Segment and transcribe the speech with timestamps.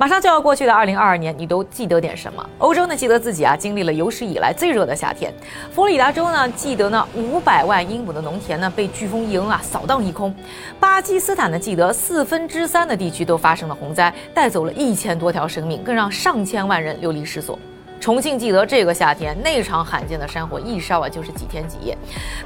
[0.00, 2.42] 马上就要过去的二零二二年，你都记得点什么？
[2.56, 5.30] 欧洲呢，记得自己啊经历了有史以来最热的夏天；
[5.74, 10.32] 佛罗里达州呢，记得呢五百万英亩的农田呢被飓风伊恩啊扫荡一空；
[10.80, 17.58] 巴基斯坦呢，记得四分之三的地区都发生了洪灾，带走了一千多条生命，更让上千万人流离失所。
[18.00, 21.96] 重庆记得这个夏天，那场罕见的山火一烧啊，就是几天几夜。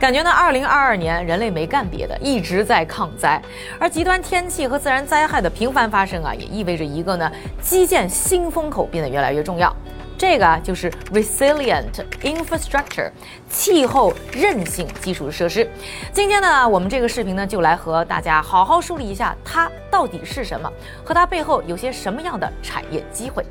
[0.00, 3.40] 感觉呢，二零二二年人类没干别的，一直在抗灾。
[3.78, 9.70] 而极端天气和自然灾害的频繁发生啊，也意味着一个呢，基建新风口变得越来越重要。
[10.16, 13.10] 这个啊，就是 resilient infrastructure，
[13.50, 15.68] 气候韧性基础设施。
[16.14, 20.72] 今天呢，我们这个视频呢，就来和大家好好梳理一下它到底是什么，
[21.04, 23.44] 和它背后有些什么样的产业机会。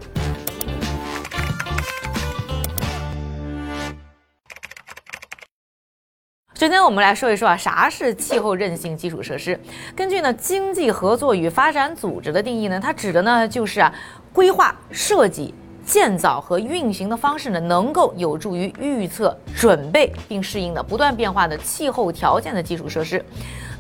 [6.62, 9.60] 首先，我们来说一说啊，啥是气候韧性基础设施？
[9.96, 13.92] 根据呢经济合作与发展组织的定义呢，它指的呢就是啊，
[14.32, 23.26] 规划设计、建造和运行的方式呢，能够有助于预测、准备并适应的不断变化的气候条件的基础设施。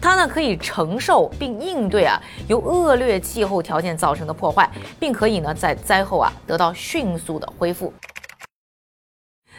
[0.01, 4.67] 它呢可以承受并应对啊由恶劣气候条件造成的破坏，
[4.99, 7.93] 并可以呢在灾后啊得到迅速的恢复。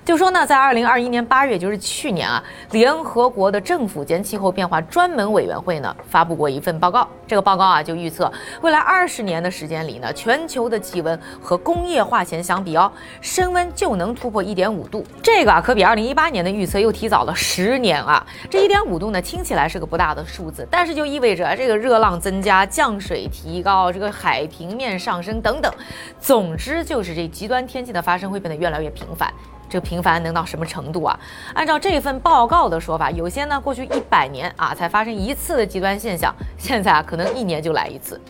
[0.05, 7.07] 就说呢，在二零二一年八月，就是去年啊，联合国的政府间气候变化专门委员会呢发布过一份报告。
[7.25, 8.31] 这个报告啊就预测，
[8.63, 15.07] 未来二十年的时间里呢，全球的气温和工业化前相比哦，升温就能突破一点五度。
[15.23, 18.27] 这个啊可比二零一八年的预测又提早了十年啊。
[18.51, 25.73] 这一点五度呢，听起来是个不大的数字，但是就意味着这个热浪增加、降水提高、这个海平面上升等等。
[26.21, 29.33] 总之就是这极端天气的发生会变得越来越频繁。
[29.73, 31.19] 这频繁能到什么程度啊？
[31.55, 38.21] 按照这份报告的说法，有些呢过去一百年啊才发生一次的极端现象，现在啊可能一年就来一次。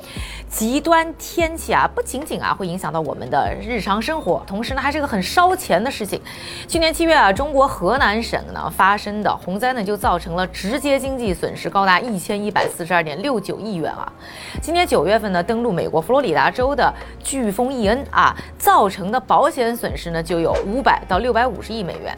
[0.53, 6.21] 极端天气啊不仅仅啊会影响到我们的日常生活，同时呢还是个很烧钱的事情。
[6.69, 14.13] 去年七月啊，中国河南省呢发生的洪灾呢就造成了直接经济损失高达一千一百四十二点六九亿元啊。
[14.61, 16.93] 今年九月份呢登陆美国佛罗里达州的
[17.25, 21.33] 飓风伊恩啊造成的保险损失呢就有五百到六。
[21.33, 22.15] 百五十亿美元，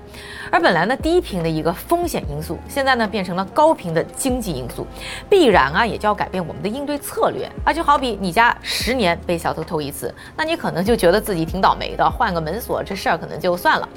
[0.50, 4.84] 而本来呢低频的一个风险因素，现在呢变成了高频的经济因素，
[5.30, 7.72] 必然啊也就要改变我们的应对策略啊。
[7.72, 13.88] 就好比你家十年被小偷偷一次，那你可能就觉得自己挺倒霉的，换个门锁这事儿可能就算了。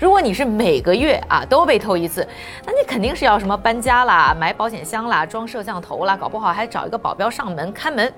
[0.00, 2.26] 如果你是每个月啊都被偷一次，
[2.66, 8.12] 那你肯定是要什么搬家啦、买保险箱啦、装摄像头啦，搞不好还找一个保镖上门看门，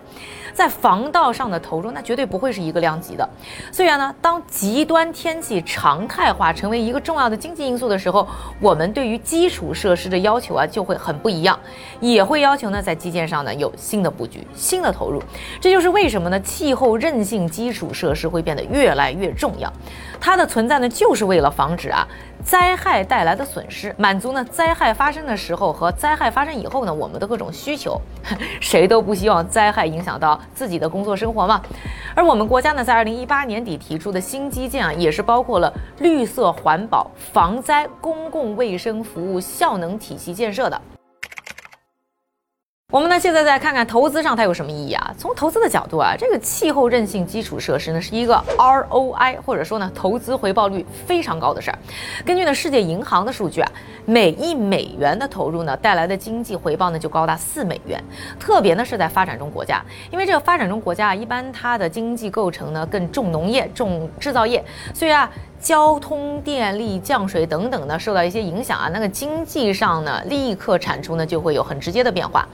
[0.55, 3.29] 在防盗上的投入那绝对不会是一个量级的。
[3.73, 6.47] 虽然呢，当极端天气常态化。
[6.57, 8.27] 成为一个重要的经济因素的时候，
[8.61, 11.59] 我们对于基础设施的要求啊就会很不一样，
[12.01, 15.23] 也会要求呢在基建上呢有新的布局、新的投入。
[15.61, 19.73] 这就是为什么呢气候韧性基础设施会变得越来越重要。
[20.21, 22.07] 它的存在呢就是为了防止啊。
[22.45, 28.01] 灾害带来的损失，满足呢灾害发生的时候和灾害发生以后呢我们的各种需求，
[28.61, 31.61] 谁都不希望灾害影响到自己的工作生活嘛。
[32.15, 40.81] 而我们国家呢在二零一八年底提出的新基建啊，也是包括了绿色环保、防灾、公共卫生服务效能体系建设的。
[42.93, 45.13] 我们呢，现在再看看投资上它有什么意义啊？
[45.19, 51.79] 从投资的角度啊，这个气候韧性基础设施呢，是一个 ROI 或者说呢投资回报率非常高的事儿。
[52.25, 53.69] 根据呢世界银行的数据啊，
[54.05, 58.01] 每一美元的投入呢带来的经济回报呢就高达四美元。
[58.39, 64.65] 特别呢是在发展中国家，因为这个发展中国家啊，一般它的经济构成呢更重农业、重制造业，
[64.95, 65.29] 所以啊。
[65.67, 72.47] 交通、电力、降水等等呢，受到一些影响啊，那个经济上呢，立刻产出呢就会有很直接的变化。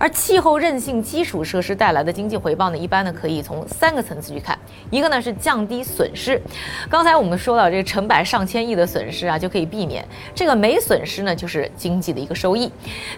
[0.00, 4.58] 而气候韧性基础设施带来的经济回报呢，一般呢可以从三个层次去看。
[4.90, 6.42] 一个呢是降低损失，
[6.90, 10.04] 刚才我们说到这个成百上千亿的损失啊，就可以避免。
[10.34, 12.68] 这个没损失呢，就是经济的一个收益。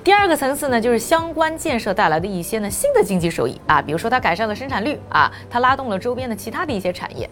[0.04, 7.26] 第二个层次呢，就是相关建设带来的一些呢新的经济收益啊，比如说它改善了生产率啊，它拉动了周边的其他的一些产业。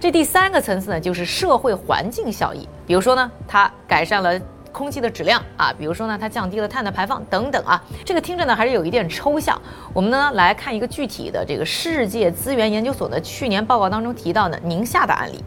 [0.00, 4.40] 这第三个层次呢，就是社会环境效益，比如说呢，它改善了。
[4.72, 9.60] 空气的质量啊，比如说呢，它降低了碳的排放等等啊，这个听着呢还是有一点抽象。
[9.92, 15.44] 我们呢来看一个具体的，这个世界资源研究所的去年报告当中提到的宁夏的案例。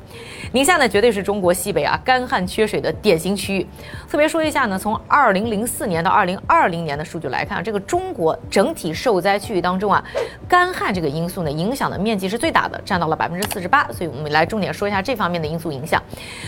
[0.52, 3.68] 宁夏呢绝对是中国西北啊干旱缺水的典型区域。
[4.10, 10.04] 特别说一下呢，从二零零四年到二零二零年的数据来看，这个中国整体受灾区域当中啊，
[10.48, 13.88] 干旱这个因素呢影响的面积是最大的，占到了百分之四十八。
[13.92, 16.02] 所以我们来重点说一下这方面的因素影响。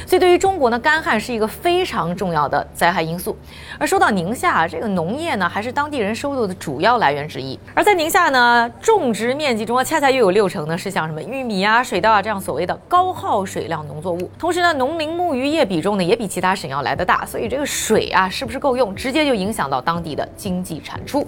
[0.05, 2.65] 所以对于中国呢，干旱是一个非常重要的。
[2.75, 3.35] 灾害因素。
[3.79, 7.57] 而说到宁夏，这个农业呢，还是当地人收入的主要来源之一。
[7.73, 14.29] 而在宁夏呢，种植面积中啊，恰恰又有六成呢是像什么玉米啊、水稻啊这样所谓的高耗水量农作物。
[14.37, 21.25] 同时呢，农林牧渔业比重呢也比其他省要来的大，所以这个水啊是不是够用，直接就影响到当地的经济产出。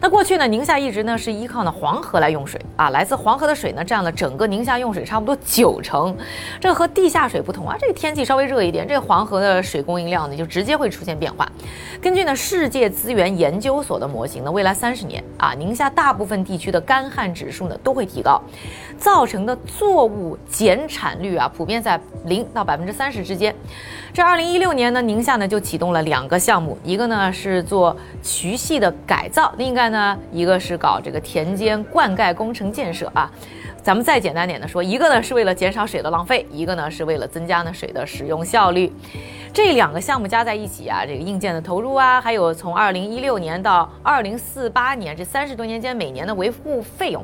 [0.00, 6.16] 那过去呢，宁夏一直呢是依靠呢黄河来用水啊，来自黄河的水呢占了整个宁夏用水差不多九成。
[6.60, 11.50] 这和地下水不同啊，这个天气稍微热一点，这个黄河的水供应量呢就直接会出现变化。
[12.00, 18.42] 根据呢世界资源研究所的模型呢，未来三十年啊，宁夏大部分地区的干旱指数呢都会提高，
[18.98, 23.54] 造成的作物减产率啊普遍在零到百分之三十之间。
[24.12, 33.30] 这二零一六年呢，宁夏呢就启动了两个项目，一个呢是做渠系的改造，另一个呢一个是搞这个田间灌溉工程建设啊。
[33.84, 38.90] 咱们再简单点的说，一个呢是为了减少水的浪费，一个呢是为了增加呢水的使用效率。
[39.52, 47.22] 这两个项目加在一起啊，这个硬件的投入啊，还有从二零一六年到二零四八年这三十多年间每年的维护费用，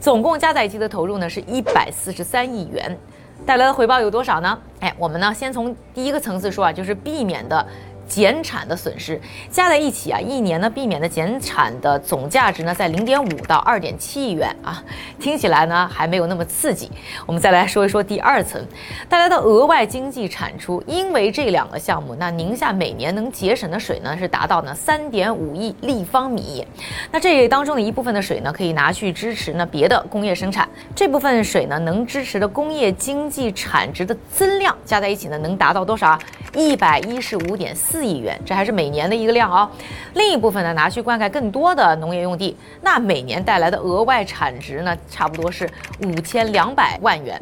[0.00, 2.98] 总共加在一起的投入呢是一百四十三亿元，
[3.46, 4.58] 带来的回报有多少呢？
[4.80, 7.64] 哎，我们呢先从第一个层次说啊，就是避免的。
[8.10, 9.18] 减产的损失
[9.50, 14.82] 加在一起啊，一年呢避免的减产的总价值呢在零点五到二点七亿元啊，
[15.20, 16.90] 听起来呢还没有那么刺激。
[17.24, 18.60] 我们再来说一说第二层
[19.08, 26.66] 带来的额外经济产出，因为这两个项目，那宁夏每年能节省的水呢是达到呢三点五亿立方米。
[27.12, 36.18] 那这当中的一部分的水呢可以拿去支持呢别的工业生产，这部分水呢能支持的工业经济产值的增量加在一起呢能达到多少？
[36.52, 39.70] 一百一十五点四四亿元，这还是每年的一个量啊。
[40.14, 45.68] 另一部分呢，拿去灌溉更多的农业用地，那每年带来的额外产值呢，差不多是
[46.02, 47.38] 五千两百万元。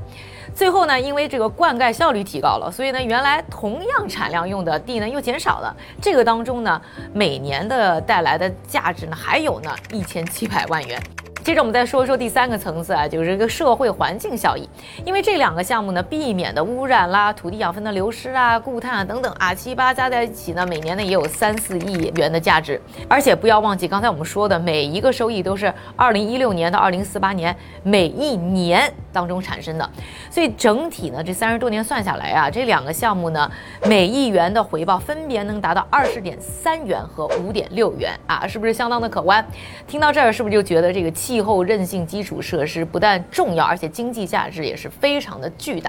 [0.52, 5.72] 最后呢，因为这个灌溉效率提高了，所以呢，原来同样产量用的地呢又减少了。
[6.02, 6.82] 这个当中呢，
[7.12, 11.00] 每年的带来的价值呢，还有呢一千七百万元。
[11.48, 14.68] 接着我们再说说第三个层次啊，就是这个社会环境效益。
[15.02, 22.78] 因为这两个项目呢，避免的污染啦、土地养分的流失啊、固碳啊等等啊，七八加在一起呢，每年呢也有三四亿元的价值。
[23.08, 29.90] 而且不要忘记刚才我们说的，每一个收益都是二零一六年到二零四八年每一年当中产生的。
[30.30, 33.50] 所以整体呢，这三十多年算下来啊，这两个项目呢，
[33.86, 39.42] 每亿元的回报分别能达到二十点三元和五点六元啊，是不是相当的可观？
[39.86, 45.88] 听到这儿，是不是就觉得这个气气候韧性基础设施不但重要，而且经济价值也是非常的巨大。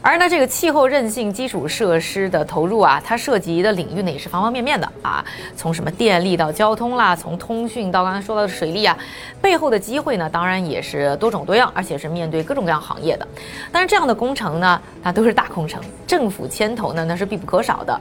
[0.00, 5.24] 而呢，这个气候韧性基础设施的投入啊，它涉及的领域呢也是方方面面的啊，
[5.56, 8.96] 从什么电力到交通啦，从通讯到刚才说到的水利啊，
[9.42, 13.26] 背后的机会呢，当然也是多种多样，而且是面对各种各样行业的。
[13.72, 18.00] 但是这样的工程呢，那都是大工程，政府牵头呢，那是必不可少的。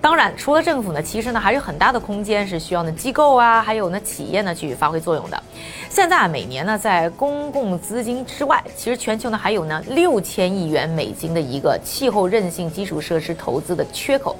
[0.00, 5.42] 当然，除了政府呢，其实呢还有很大的空间是需要呢机构啊，还有呢企业呢去发挥作用的。
[5.90, 14.36] 现在啊，每年呢在公共资金之外，其实全球呢还有呢六千亿元美金的一个气候韧性基础设施投资的缺口。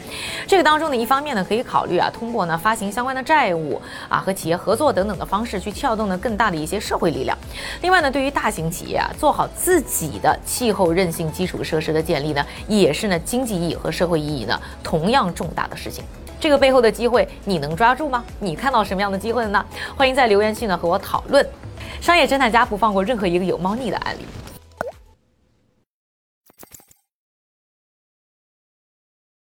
[0.47, 7.37] 这个当中呢，一方面呢可以考虑啊，通过呢发行相关的债务啊和企业合作等等的方式去撬动呢更大的一些社会力量。
[7.82, 15.49] 另外呢，对于大型企业啊，做好自己的气候韧性基础设施的建立呢，也是呢经济意义和社会意义呢同样重。
[15.57, 16.04] 大的事情，
[16.40, 18.25] 这个背后的机会你能抓住吗？
[18.38, 19.64] 你看到什么样的机会了呢？
[19.97, 21.45] 欢迎在留言区呢和我讨论。
[22.00, 24.21] 商业侦探家不放过任何一个有猫腻的案例。